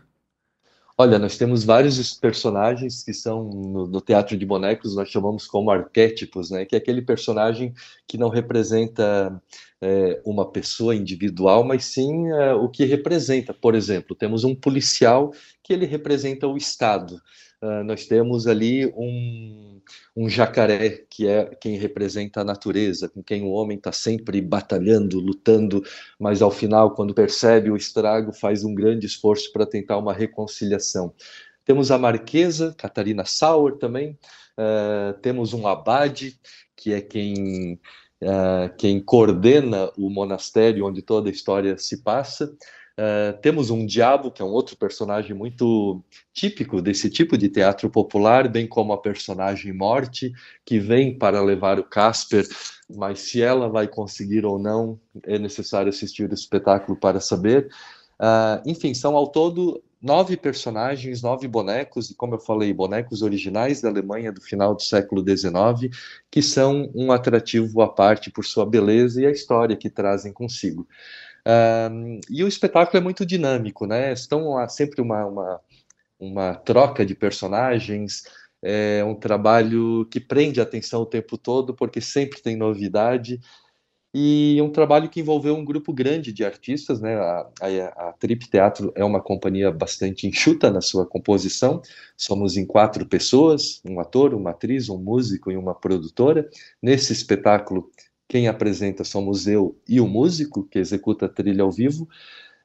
Olha, 1.01 1.17
nós 1.17 1.39
temos 1.39 1.63
vários 1.63 2.13
personagens 2.15 3.05
que 3.05 3.15
são 3.15 3.45
no, 3.45 3.87
no, 3.87 4.01
teatro 4.01 4.37
de 4.37 4.45
bonecos, 4.45 4.97
nós 4.97 5.09
chamamos 5.09 5.47
como 5.47 5.71
arquétipos, 5.71 6.51
né? 6.51 6.65
Que 6.65 6.75
é 6.75 6.79
aquele 6.79 7.01
personagem 7.01 7.73
que 8.05 8.19
não 8.19 8.29
representa 8.29 9.41
é, 9.81 10.21
uma 10.25 10.51
pessoa 10.51 10.97
individual, 10.97 11.63
mas 11.63 11.85
sim 11.85 12.29
é, 12.33 12.53
o 12.53 12.69
que 12.69 12.85
representa. 12.85 13.55
Por 13.55 13.77
exemplo, 13.77 14.17
temos 14.17 14.43
um 14.43 14.57
policial 14.57 15.33
que 15.63 15.73
ele 15.73 15.87
representa 15.87 16.49
o 16.49 16.57
Estado. 16.57 17.23
Uh, 17.63 17.85
nós 17.85 18.07
temos 18.07 18.47
ali 18.47 18.87
um, 18.87 19.81
um 20.17 20.29
jacaré, 20.29 21.05
que 21.09 21.27
é 21.27 21.45
quem 21.61 21.77
representa 21.77 22.41
a 22.41 22.45
natureza, 22.45 23.09
com 23.09 23.23
quem 23.23 23.43
o 23.43 23.51
homem 23.51 23.77
está 23.77 23.93
sempre 23.93 24.41
batalhando, 24.41 25.21
lutando, 25.21 25.83
mas 26.19 26.43
ao 26.43 26.51
final, 26.51 26.95
quando 26.95 27.15
percebe 27.15 27.71
o 27.71 27.77
estrago, 27.77 28.33
faz 28.33 28.65
um 28.65 28.75
grande 28.75 29.07
esforço 29.07 29.53
para 29.53 29.67
tentar 29.67 29.99
uma 29.99 30.13
reconciliação. 30.13 31.13
Temos 31.65 31.91
a 31.91 31.99
Marquesa, 31.99 32.75
Catarina 32.77 33.25
Sauer 33.25 33.77
também, 33.77 34.19
uh, 34.59 35.19
temos 35.21 35.53
um 35.53 35.67
abade, 35.67 36.39
que 36.75 36.93
é 36.93 37.01
quem, 37.01 37.79
uh, 38.23 38.75
quem 38.77 39.01
coordena 39.01 39.91
o 39.97 40.09
monastério 40.09 40.87
onde 40.87 41.03
toda 41.03 41.29
a 41.29 41.33
história 41.33 41.77
se 41.77 42.03
passa, 42.03 42.57
Uh, 42.99 43.39
temos 43.41 43.71
um 43.71 43.87
diabo, 43.87 44.29
que 44.29 44.43
é 44.43 44.45
um 44.45 44.51
outro 44.51 44.77
personagem 44.77 45.33
muito 45.33 46.03
típico 46.33 46.83
desse 46.83 47.09
tipo 47.09 47.39
de 47.39 47.49
teatro 47.49 47.89
popular, 47.89 48.49
bem 48.49 48.67
como 48.67 48.93
a 48.93 49.01
personagem 49.01 49.73
Morte, 49.73 50.33
que 50.67 50.81
vem 50.81 51.17
para 51.17 51.41
levar 51.41 51.79
o 51.79 51.85
Casper, 51.85 52.45
mas 52.91 53.21
se 53.21 53.41
ela 53.41 53.69
vai 53.69 53.87
conseguir 53.87 54.45
ou 54.45 54.59
não, 54.59 54.99
é 55.23 55.39
necessário 55.39 55.91
assistir 55.91 56.29
o 56.29 56.35
espetáculo 56.35 56.99
para 56.99 57.21
saber. 57.21 57.69
Uh, 58.19 58.69
enfim, 58.69 58.93
são 58.93 59.17
ao 59.17 59.29
todo 59.29 59.81
nove 60.03 60.37
personagens, 60.37 61.23
nove 61.23 61.47
bonecos, 61.47 62.11
e 62.11 62.17
como 62.17 62.35
eu 62.35 62.41
falei, 62.41 62.73
bonecos 62.73 63.23
originais 63.23 63.81
da 63.81 63.89
Alemanha 63.89 64.33
do 64.33 64.41
final 64.41 64.75
do 64.75 64.83
século 64.83 65.23
XIX, 65.23 65.97
que 66.29 66.43
são 66.43 66.91
um 66.97 67.13
atrativo 67.13 67.81
à 67.81 67.89
parte 67.89 68.29
por 68.29 68.45
sua 68.45 68.67
beleza 68.67 69.23
e 69.23 69.27
a 69.27 69.31
história 69.31 69.77
que 69.77 69.89
trazem 69.89 70.33
consigo. 70.33 70.85
E 72.29 72.45
o 72.45 72.49
espetáculo 72.49 72.99
é 72.99 73.01
muito 73.01 73.25
dinâmico, 73.25 73.87
né? 73.87 74.13
Estão 74.13 74.59
há 74.59 74.69
sempre 74.69 75.01
uma, 75.01 75.25
uma, 75.25 75.61
uma 76.19 76.55
troca 76.55 77.07
de 77.07 77.15
personagens, 77.15 78.25
é 78.63 79.03
um 79.05 79.15
trabalho 79.15 80.07
que 80.11 80.21
prende 80.21 80.61
a 80.61 80.65
atenção 80.65 81.03
o 81.03 81.07
tempo 81.07 81.39
todo, 81.39 81.75
porque 81.75 82.01
sempre 82.01 82.43
tem 82.43 82.57
novidade, 82.57 83.41
e 84.15 84.59
um 84.63 84.71
trabalho 84.71 85.09
que 85.11 85.21
envolveu 85.21 85.55
um 85.55 85.65
grupo 85.65 85.93
grande 85.93 86.33
de 86.33 86.43
artistas, 86.43 86.99
né? 87.01 87.15
A, 87.15 87.47
a, 87.61 88.09
a, 88.09 88.13
Trip 88.15 88.49
Teatro 88.49 88.91
é 88.95 89.05
uma 89.05 89.21
companhia 89.21 89.71
bastante 89.71 90.27
enxuta 90.27 90.71
na 90.71 90.81
sua 90.81 91.07
composição. 91.07 91.83
Somos 92.17 92.57
em 92.57 92.65
quatro 92.65 93.07
pessoas: 93.07 93.83
um 93.85 94.01
ator, 94.01 94.35
uma 94.35 94.51
atriz, 94.51 94.89
um 94.89 94.97
músico 94.99 95.51
e 95.53 95.57
uma 95.59 95.75
produtora. 95.75 96.49
Nesse 96.83 97.13
espetáculo 97.13 97.91
quem 98.29 98.47
apresenta 98.47 99.03
somos 99.05 99.47
eu 99.47 99.77
e 99.89 100.01
o 100.01 100.07
músico, 100.07 100.65
que 100.65 100.79
executa 100.79 101.27
a 101.27 101.29
trilha 101.29 101.63
ao 101.63 101.73
vivo, 101.73 102.09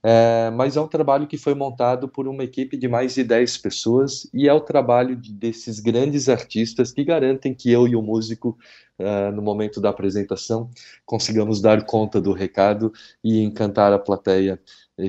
é, 0.05 0.49
mas 0.49 0.75
é 0.75 0.81
um 0.81 0.87
trabalho 0.87 1.25
que 1.25 1.37
foi 1.37 1.53
montado 1.55 2.09
por 2.09 2.27
uma 2.27 2.43
equipe 2.43 2.75
de 2.75 2.89
mais 2.89 3.15
de 3.15 3.23
10 3.23 3.57
pessoas 3.59 4.29
e 4.33 4.49
é 4.49 4.53
o 4.53 4.59
trabalho 4.59 5.15
de, 5.15 5.31
desses 5.31 5.79
grandes 5.79 6.27
artistas 6.27 6.91
que 6.91 7.05
garantem 7.05 7.53
que 7.53 7.71
eu 7.71 7.87
e 7.87 7.95
o 7.95 8.01
músico, 8.01 8.57
uh, 8.99 9.31
no 9.33 9.41
momento 9.41 9.79
da 9.79 9.89
apresentação, 9.89 10.69
consigamos 11.05 11.61
dar 11.61 11.85
conta 11.85 12.19
do 12.19 12.33
recado 12.33 12.91
e 13.23 13.41
encantar 13.41 13.93
a 13.93 13.99
plateia 13.99 14.59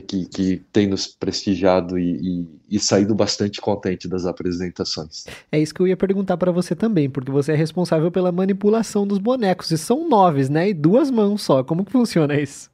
que, 0.01 0.27
que 0.27 0.63
tem 0.73 0.87
nos 0.87 1.07
prestigiado 1.07 1.99
e, 1.99 2.17
e, 2.17 2.77
e, 2.77 2.81
saído 2.81 3.15
bastante 3.15 3.61
contente 3.61 4.09
das 4.09 4.27
apresentações. 4.27 5.25
É 5.51 5.59
isso 5.59 5.75
que 5.75 5.81
eu 5.81 5.87
ia 5.87 5.97
perguntar 5.97 6.37
para 6.37 6.53
você 6.53 6.75
também, 6.75 7.09
porque 7.09 7.31
você 7.31 7.53
é 7.53 7.57
responsável 7.57 8.11
pela 8.11 8.33
manipulação 8.33 9.07
dos 9.07 9.19
bonecos, 9.19 9.71
e 9.71 9.79
são 9.79 10.09
nove, 10.09 10.49
né? 10.49 10.71
E 10.71 10.75
duas 10.75 11.11
mãos 11.11 11.43
só. 11.43 11.63
Como 11.63 11.85
que 11.85 11.93
funciona 11.93 12.39
isso? 12.39 12.74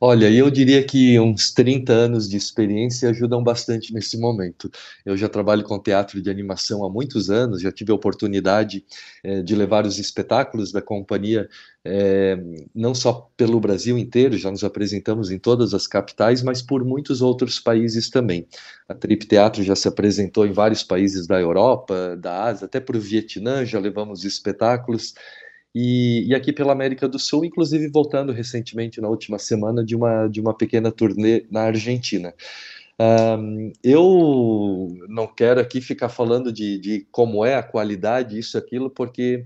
Olha, 0.00 0.30
eu 0.30 0.50
diria 0.50 0.84
que 0.84 1.18
uns 1.18 1.52
30 1.52 1.92
anos 1.92 2.28
de 2.28 2.36
experiência 2.36 3.08
ajudam 3.10 3.42
bastante 3.42 3.92
nesse 3.92 4.18
momento. 4.18 4.70
Eu 5.04 5.16
já 5.16 5.28
trabalho 5.28 5.62
com 5.64 5.78
teatro 5.78 6.20
de 6.20 6.28
animação 6.30 6.84
há 6.84 6.90
muitos 6.90 7.30
anos, 7.30 7.62
já 7.62 7.72
tive 7.72 7.92
a 7.92 7.94
oportunidade 7.94 8.84
é, 9.22 9.42
de 9.42 9.54
levar 9.54 9.86
os 9.86 9.98
espetáculos 9.98 10.72
da 10.72 10.82
companhia 10.82 11.48
é, 11.86 12.36
não 12.74 12.94
só 12.94 13.30
pelo 13.36 13.60
Brasil 13.60 13.98
inteiro, 13.98 14.38
já 14.38 14.50
nos 14.50 14.64
apresentamos 14.64 15.30
em 15.30 15.38
todas 15.38 15.74
as 15.74 15.86
capitais, 15.86 16.42
mas 16.42 16.62
por 16.62 16.82
muitos 16.84 17.20
outros 17.20 17.60
países 17.60 18.08
também. 18.08 18.46
A 18.88 18.94
Trip 18.94 19.26
Teatro 19.26 19.62
já 19.62 19.76
se 19.76 19.86
apresentou 19.86 20.46
em 20.46 20.52
vários 20.52 20.82
países 20.82 21.26
da 21.26 21.38
Europa, 21.38 22.16
da 22.16 22.44
Ásia, 22.44 22.64
até 22.64 22.80
para 22.80 22.96
o 22.96 23.00
Vietnã, 23.00 23.64
já 23.64 23.78
levamos 23.78 24.24
espetáculos. 24.24 25.14
E, 25.74 26.26
e, 26.28 26.34
aqui 26.34 26.52
pela 26.52 26.72
América 26.72 27.08
do 27.08 27.18
Sul, 27.18 27.44
inclusive 27.44 27.88
voltando 27.88 28.32
recentemente 28.32 29.00
na 29.00 29.08
última 29.08 29.38
semana 29.38 29.84
de 29.84 29.96
uma, 29.96 30.28
de 30.28 30.40
uma 30.40 30.54
pequena 30.54 30.92
turnê 30.92 31.44
na 31.50 31.62
Argentina. 31.62 32.32
Um, 32.96 33.72
eu 33.82 34.96
não 35.08 35.26
quero 35.26 35.60
aqui 35.60 35.80
ficar 35.80 36.08
falando 36.08 36.52
de, 36.52 36.78
de 36.78 37.06
como 37.10 37.44
é 37.44 37.56
a 37.56 37.62
qualidade, 37.62 38.38
isso, 38.38 38.56
aquilo, 38.56 38.88
porque 38.88 39.44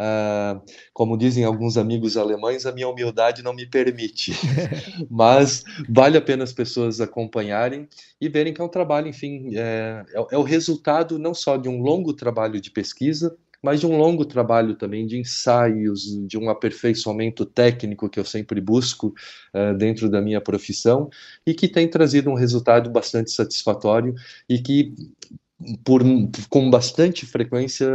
Uh, 0.00 0.62
como 0.94 1.18
dizem 1.18 1.44
alguns 1.44 1.76
amigos 1.76 2.16
alemães, 2.16 2.64
a 2.64 2.72
minha 2.72 2.88
humildade 2.88 3.42
não 3.42 3.52
me 3.52 3.66
permite. 3.66 4.32
Mas 5.10 5.62
vale 5.88 6.16
a 6.16 6.22
pena 6.22 6.42
as 6.42 6.54
pessoas 6.54 7.02
acompanharem 7.02 7.86
e 8.18 8.26
verem 8.28 8.54
que 8.54 8.62
é 8.62 8.64
um 8.64 8.68
trabalho, 8.68 9.08
enfim, 9.08 9.50
é, 9.54 10.02
é, 10.14 10.26
é 10.30 10.38
o 10.38 10.42
resultado 10.42 11.18
não 11.18 11.34
só 11.34 11.58
de 11.58 11.68
um 11.68 11.82
longo 11.82 12.14
trabalho 12.14 12.60
de 12.60 12.70
pesquisa, 12.70 13.36
mas 13.62 13.80
de 13.80 13.86
um 13.86 13.96
longo 13.96 14.24
trabalho 14.24 14.74
também 14.74 15.06
de 15.06 15.18
ensaios, 15.18 16.02
de 16.26 16.38
um 16.38 16.48
aperfeiçoamento 16.48 17.44
técnico 17.44 18.08
que 18.08 18.18
eu 18.18 18.24
sempre 18.24 18.60
busco 18.60 19.14
uh, 19.54 19.76
dentro 19.76 20.08
da 20.08 20.20
minha 20.20 20.40
profissão 20.40 21.10
e 21.46 21.54
que 21.54 21.68
tem 21.68 21.88
trazido 21.88 22.30
um 22.30 22.34
resultado 22.34 22.90
bastante 22.90 23.30
satisfatório 23.30 24.14
e 24.48 24.58
que 24.58 24.94
por, 25.84 26.02
com 26.48 26.70
bastante 26.70 27.26
frequência 27.26 27.88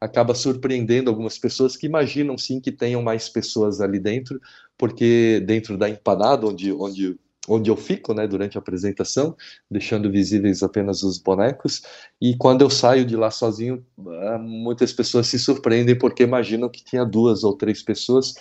acaba 0.00 0.34
surpreendendo 0.34 1.08
algumas 1.08 1.38
pessoas 1.38 1.76
que 1.76 1.86
imaginam 1.86 2.36
sim 2.36 2.60
que 2.60 2.70
tenham 2.70 3.02
mais 3.02 3.28
pessoas 3.28 3.80
ali 3.80 3.98
dentro, 3.98 4.40
porque 4.76 5.42
dentro 5.46 5.78
da 5.78 5.88
empanada 5.88 6.46
onde, 6.46 6.70
onde, 6.72 7.18
onde 7.48 7.70
eu 7.70 7.76
fico 7.76 8.12
né, 8.12 8.26
durante 8.26 8.58
a 8.58 8.60
apresentação, 8.60 9.36
deixando 9.70 10.10
visíveis 10.10 10.62
apenas 10.62 11.02
os 11.02 11.18
bonecos, 11.18 11.82
e 12.20 12.36
quando 12.36 12.62
eu 12.62 12.70
saio 12.70 13.04
de 13.04 13.16
lá 13.16 13.30
sozinho, 13.30 13.84
ah, 13.98 14.38
muitas 14.38 14.92
pessoas 14.92 15.26
se 15.26 15.38
surpreendem 15.38 15.98
porque 15.98 16.22
imaginam 16.22 16.68
que 16.68 16.84
tinha 16.84 17.04
duas 17.04 17.44
ou 17.44 17.56
três 17.56 17.82
pessoas, 17.82 18.34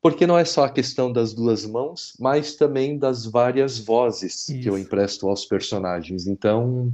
porque 0.00 0.26
não 0.26 0.38
é 0.38 0.44
só 0.44 0.64
a 0.64 0.70
questão 0.70 1.12
das 1.12 1.32
duas 1.34 1.66
mãos, 1.66 2.14
mas 2.18 2.54
também 2.54 2.98
das 2.98 3.26
várias 3.26 3.78
vozes 3.78 4.48
Isso. 4.48 4.60
que 4.60 4.68
eu 4.68 4.78
empresto 4.78 5.28
aos 5.28 5.44
personagens. 5.44 6.26
Então, 6.26 6.92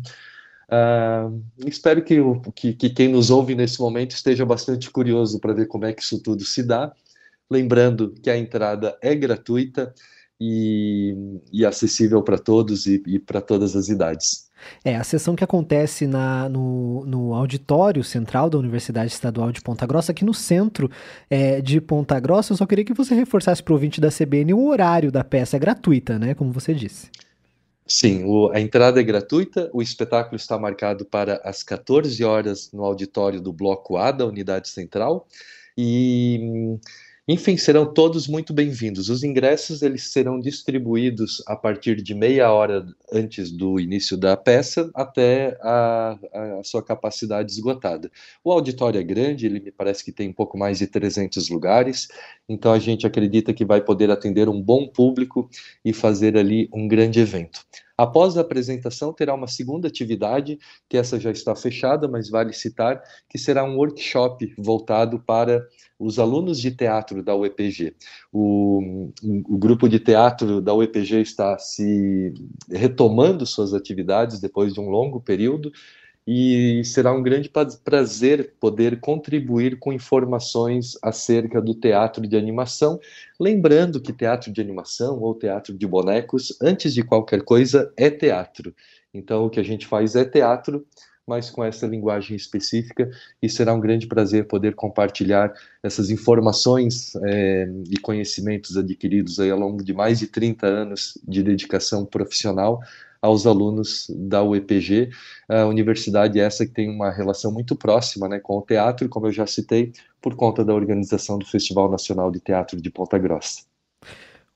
Uh, 0.66 1.44
espero 1.66 2.02
que, 2.02 2.16
que, 2.54 2.72
que, 2.72 2.90
quem 2.90 3.08
nos 3.08 3.30
ouve 3.30 3.54
nesse 3.54 3.78
momento 3.78 4.12
esteja 4.12 4.46
bastante 4.46 4.90
curioso 4.90 5.38
para 5.38 5.52
ver 5.52 5.66
como 5.66 5.84
é 5.84 5.92
que 5.92 6.02
isso 6.02 6.20
tudo 6.22 6.42
se 6.42 6.62
dá. 6.62 6.92
Lembrando 7.50 8.14
que 8.22 8.30
a 8.30 8.36
entrada 8.36 8.96
é 9.02 9.14
gratuita 9.14 9.94
e, 10.40 11.40
e 11.52 11.64
acessível 11.64 12.22
para 12.22 12.38
todos 12.38 12.86
e, 12.86 13.02
e 13.06 13.18
para 13.18 13.40
todas 13.40 13.76
as 13.76 13.88
idades. 13.88 14.50
É, 14.84 14.96
a 14.96 15.04
sessão 15.04 15.36
que 15.36 15.44
acontece 15.44 16.06
na, 16.06 16.48
no, 16.48 17.04
no 17.04 17.34
auditório 17.34 18.02
central 18.02 18.48
da 18.48 18.58
Universidade 18.58 19.12
Estadual 19.12 19.52
de 19.52 19.60
Ponta 19.60 19.86
Grossa, 19.86 20.12
aqui 20.12 20.24
no 20.24 20.34
centro 20.34 20.90
é, 21.28 21.60
de 21.60 21.80
Ponta 21.80 22.18
Grossa, 22.18 22.52
eu 22.52 22.56
só 22.56 22.66
queria 22.66 22.84
que 22.84 22.94
você 22.94 23.14
reforçasse 23.14 23.62
para 23.62 23.72
o 23.72 23.74
ouvinte 23.74 24.00
da 24.00 24.08
CBN 24.08 24.54
o 24.54 24.66
horário 24.66 25.12
da 25.12 25.22
peça. 25.22 25.56
É 25.56 25.60
gratuita, 25.60 26.18
né? 26.18 26.34
Como 26.34 26.52
você 26.52 26.72
disse. 26.74 27.10
Sim, 27.86 28.24
o, 28.24 28.50
a 28.50 28.58
entrada 28.58 28.98
é 28.98 29.02
gratuita, 29.02 29.68
o 29.72 29.82
espetáculo 29.82 30.36
está 30.36 30.58
marcado 30.58 31.04
para 31.04 31.40
as 31.44 31.62
14 31.62 32.24
horas 32.24 32.72
no 32.72 32.82
auditório 32.82 33.40
do 33.40 33.52
Bloco 33.52 33.98
A 33.98 34.10
da 34.10 34.24
Unidade 34.24 34.68
Central 34.68 35.26
e 35.76 36.78
enfim, 37.26 37.56
serão 37.56 37.90
todos 37.90 38.28
muito 38.28 38.52
bem-vindos. 38.52 39.08
Os 39.08 39.24
ingressos 39.24 39.80
eles 39.80 40.12
serão 40.12 40.38
distribuídos 40.38 41.42
a 41.46 41.56
partir 41.56 42.02
de 42.02 42.14
meia 42.14 42.52
hora 42.52 42.86
antes 43.10 43.50
do 43.50 43.80
início 43.80 44.14
da 44.14 44.36
peça 44.36 44.90
até 44.94 45.56
a, 45.62 46.18
a, 46.34 46.62
sua 46.62 46.82
capacidade 46.82 47.50
esgotada. 47.50 48.10
O 48.44 48.52
auditório 48.52 49.00
é 49.00 49.02
grande, 49.02 49.46
ele 49.46 49.58
me 49.58 49.72
parece 49.72 50.04
que 50.04 50.12
tem 50.12 50.28
um 50.28 50.34
pouco 50.34 50.58
mais 50.58 50.78
de 50.78 50.86
300 50.86 51.48
lugares, 51.48 52.08
então 52.46 52.74
a 52.74 52.78
gente 52.78 53.06
acredita 53.06 53.54
que 53.54 53.64
vai 53.64 53.80
poder 53.80 54.10
atender 54.10 54.46
um 54.46 54.60
bom 54.60 54.86
público 54.86 55.48
e 55.82 55.94
fazer 55.94 56.36
ali 56.36 56.68
um 56.74 56.86
grande 56.86 57.20
evento. 57.20 57.64
Após 57.96 58.36
a 58.36 58.40
apresentação, 58.40 59.12
terá 59.12 59.32
uma 59.34 59.46
segunda 59.46 59.86
atividade, 59.86 60.58
que 60.88 60.96
essa 60.96 61.18
já 61.18 61.30
está 61.30 61.54
fechada, 61.54 62.08
mas 62.08 62.28
vale 62.28 62.52
citar, 62.52 63.00
que 63.28 63.38
será 63.38 63.64
um 63.64 63.76
workshop 63.76 64.52
voltado 64.58 65.20
para 65.20 65.64
os 65.98 66.18
alunos 66.18 66.60
de 66.60 66.72
teatro 66.72 67.22
da 67.22 67.36
UEPG. 67.36 67.94
O, 68.32 69.10
o 69.22 69.56
grupo 69.56 69.88
de 69.88 70.00
teatro 70.00 70.60
da 70.60 70.74
UEPG 70.74 71.20
está 71.20 71.56
se 71.56 72.34
retomando 72.68 73.46
suas 73.46 73.72
atividades 73.72 74.40
depois 74.40 74.74
de 74.74 74.80
um 74.80 74.88
longo 74.88 75.20
período, 75.20 75.70
e 76.26 76.82
será 76.84 77.12
um 77.12 77.22
grande 77.22 77.50
prazer 77.84 78.54
poder 78.58 78.98
contribuir 78.98 79.78
com 79.78 79.92
informações 79.92 80.96
acerca 81.02 81.60
do 81.60 81.74
teatro 81.74 82.26
de 82.26 82.36
animação. 82.36 82.98
Lembrando 83.38 84.00
que 84.00 84.12
teatro 84.12 84.50
de 84.50 84.60
animação 84.60 85.20
ou 85.20 85.34
teatro 85.34 85.76
de 85.76 85.86
bonecos, 85.86 86.56
antes 86.62 86.94
de 86.94 87.02
qualquer 87.02 87.42
coisa, 87.42 87.92
é 87.96 88.08
teatro. 88.10 88.74
Então, 89.12 89.44
o 89.44 89.50
que 89.50 89.60
a 89.60 89.62
gente 89.62 89.86
faz 89.86 90.16
é 90.16 90.24
teatro, 90.24 90.86
mas 91.26 91.50
com 91.50 91.62
essa 91.62 91.86
linguagem 91.86 92.36
específica, 92.36 93.10
e 93.40 93.48
será 93.48 93.74
um 93.74 93.80
grande 93.80 94.06
prazer 94.06 94.46
poder 94.46 94.74
compartilhar 94.74 95.52
essas 95.82 96.10
informações 96.10 97.14
é, 97.26 97.68
e 97.90 97.98
conhecimentos 97.98 98.76
adquiridos 98.76 99.38
aí 99.38 99.50
ao 99.50 99.58
longo 99.58 99.82
de 99.84 99.92
mais 99.92 100.18
de 100.18 100.26
30 100.26 100.66
anos 100.66 101.18
de 101.26 101.42
dedicação 101.42 102.04
profissional 102.04 102.80
aos 103.24 103.46
alunos 103.46 104.06
da 104.10 104.42
UEPG, 104.42 105.08
a 105.48 105.64
universidade 105.64 106.38
essa 106.38 106.66
que 106.66 106.72
tem 106.72 106.90
uma 106.90 107.10
relação 107.10 107.50
muito 107.50 107.74
próxima 107.74 108.28
né, 108.28 108.38
com 108.38 108.58
o 108.58 108.62
teatro, 108.62 109.08
como 109.08 109.26
eu 109.26 109.32
já 109.32 109.46
citei, 109.46 109.92
por 110.20 110.36
conta 110.36 110.62
da 110.62 110.74
organização 110.74 111.38
do 111.38 111.46
Festival 111.46 111.90
Nacional 111.90 112.30
de 112.30 112.38
Teatro 112.38 112.78
de 112.78 112.90
Ponta 112.90 113.16
Grossa. 113.18 113.73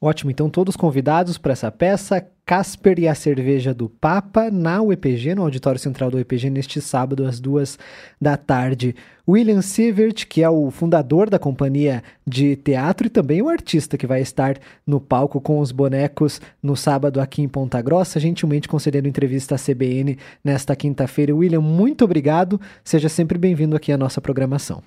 Ótimo, 0.00 0.30
então 0.30 0.48
todos 0.48 0.76
convidados 0.76 1.38
para 1.38 1.52
essa 1.52 1.72
peça, 1.72 2.24
Casper 2.46 3.00
e 3.00 3.08
a 3.08 3.16
Cerveja 3.16 3.74
do 3.74 3.88
Papa, 3.88 4.48
na 4.48 4.80
UEPG, 4.80 5.34
no 5.34 5.42
Auditório 5.42 5.80
Central 5.80 6.08
do 6.08 6.18
UEPG, 6.18 6.50
neste 6.50 6.80
sábado, 6.80 7.26
às 7.26 7.40
duas 7.40 7.76
da 8.20 8.36
tarde. 8.36 8.94
William 9.28 9.60
Sievert, 9.60 10.28
que 10.28 10.40
é 10.40 10.48
o 10.48 10.70
fundador 10.70 11.28
da 11.28 11.36
companhia 11.36 12.04
de 12.24 12.54
teatro 12.54 13.08
e 13.08 13.10
também 13.10 13.42
o 13.42 13.48
artista 13.48 13.98
que 13.98 14.06
vai 14.06 14.20
estar 14.20 14.56
no 14.86 15.00
palco 15.00 15.40
com 15.40 15.58
os 15.58 15.72
bonecos 15.72 16.40
no 16.62 16.76
sábado 16.76 17.20
aqui 17.20 17.42
em 17.42 17.48
Ponta 17.48 17.82
Grossa, 17.82 18.20
gentilmente 18.20 18.68
concedendo 18.68 19.08
entrevista 19.08 19.56
à 19.56 19.58
CBN 19.58 20.16
nesta 20.44 20.76
quinta-feira. 20.76 21.34
William, 21.34 21.60
muito 21.60 22.04
obrigado, 22.04 22.60
seja 22.84 23.08
sempre 23.08 23.36
bem-vindo 23.36 23.74
aqui 23.74 23.90
à 23.90 23.98
nossa 23.98 24.20
programação. 24.20 24.80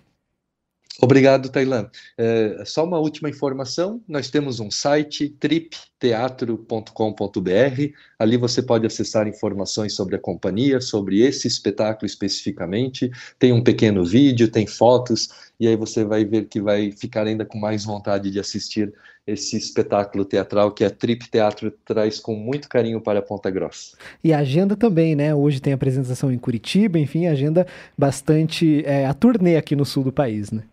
Obrigado, 1.01 1.49
Tailan. 1.49 1.89
É, 2.15 2.61
só 2.63 2.85
uma 2.85 2.99
última 2.99 3.27
informação: 3.27 3.99
nós 4.07 4.29
temos 4.29 4.59
um 4.59 4.69
site, 4.69 5.29
tripteatro.com.br. 5.29 7.93
Ali 8.19 8.37
você 8.37 8.61
pode 8.61 8.85
acessar 8.85 9.27
informações 9.27 9.95
sobre 9.95 10.15
a 10.15 10.19
companhia, 10.19 10.79
sobre 10.79 11.21
esse 11.21 11.47
espetáculo 11.47 12.05
especificamente. 12.05 13.09
Tem 13.39 13.51
um 13.51 13.63
pequeno 13.63 14.05
vídeo, 14.05 14.47
tem 14.47 14.67
fotos, 14.67 15.29
e 15.59 15.67
aí 15.67 15.75
você 15.75 16.05
vai 16.05 16.23
ver 16.23 16.45
que 16.45 16.61
vai 16.61 16.91
ficar 16.91 17.25
ainda 17.25 17.45
com 17.45 17.57
mais 17.57 17.83
vontade 17.83 18.29
de 18.29 18.39
assistir 18.39 18.93
esse 19.25 19.57
espetáculo 19.57 20.23
teatral 20.23 20.71
que 20.71 20.83
a 20.83 20.89
Trip 20.89 21.29
Teatro 21.29 21.71
traz 21.85 22.19
com 22.19 22.35
muito 22.35 22.69
carinho 22.69 23.01
para 23.01 23.21
Ponta 23.21 23.49
Grossa. 23.49 23.97
E 24.23 24.33
a 24.33 24.39
agenda 24.39 24.75
também, 24.75 25.15
né? 25.15 25.33
Hoje 25.33 25.59
tem 25.59 25.73
apresentação 25.73 26.31
em 26.31 26.37
Curitiba, 26.37 26.99
enfim, 26.99 27.25
agenda 27.25 27.65
bastante. 27.97 28.83
É, 28.85 29.07
a 29.07 29.15
turnê 29.15 29.57
aqui 29.57 29.75
no 29.75 29.85
sul 29.85 30.03
do 30.03 30.11
país, 30.11 30.51
né? 30.51 30.63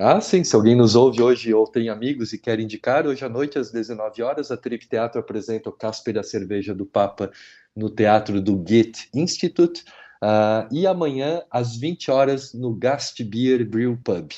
Ah, 0.00 0.20
sim. 0.20 0.44
Se 0.44 0.54
alguém 0.54 0.76
nos 0.76 0.94
ouve 0.94 1.20
hoje 1.20 1.52
ou 1.52 1.66
tem 1.66 1.88
amigos 1.88 2.32
e 2.32 2.38
quer 2.38 2.60
indicar, 2.60 3.04
hoje 3.04 3.24
à 3.24 3.28
noite, 3.28 3.58
às 3.58 3.72
19 3.72 4.22
horas, 4.22 4.52
a 4.52 4.56
Trip 4.56 4.86
Teatro 4.88 5.20
apresenta 5.20 5.68
o 5.68 5.72
Casper 5.72 6.18
a 6.18 6.22
Cerveja 6.22 6.72
do 6.72 6.86
Papa 6.86 7.32
no 7.74 7.90
Teatro 7.90 8.40
do 8.40 8.56
Goethe 8.56 9.08
Institute. 9.12 9.84
Uh, 10.22 10.72
e 10.72 10.86
amanhã, 10.86 11.42
às 11.50 11.76
20 11.76 12.12
horas, 12.12 12.54
no 12.54 12.72
Gast 12.74 13.22
Beer 13.24 13.68
Brew 13.68 13.98
Pub. 14.04 14.30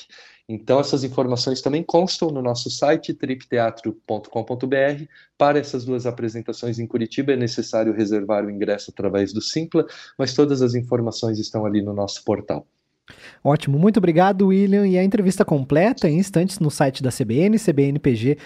Então, 0.49 0.79
essas 0.79 1.03
informações 1.03 1.61
também 1.61 1.83
constam 1.83 2.29
no 2.29 2.41
nosso 2.41 2.69
site, 2.71 3.13
tripteatro.com.br. 3.13 5.05
Para 5.37 5.59
essas 5.59 5.85
duas 5.85 6.07
apresentações 6.07 6.79
em 6.79 6.87
Curitiba, 6.87 7.33
é 7.33 7.37
necessário 7.37 7.93
reservar 7.93 8.45
o 8.45 8.49
ingresso 8.49 8.89
através 8.91 9.31
do 9.31 9.41
Simpla, 9.41 9.85
mas 10.17 10.33
todas 10.33 10.61
as 10.63 10.73
informações 10.73 11.37
estão 11.37 11.65
ali 11.65 11.83
no 11.83 11.93
nosso 11.93 12.23
portal. 12.23 12.67
Ótimo, 13.43 13.77
muito 13.77 13.97
obrigado, 13.97 14.47
William. 14.47 14.87
E 14.87 14.97
a 14.97 15.03
entrevista 15.03 15.43
completa 15.43 16.09
em 16.09 16.17
instantes 16.17 16.59
no 16.59 16.69
site 16.69 17.01
da 17.01 17.09
CBN, 17.11 17.57
cbnpg.com.br. 17.57 18.41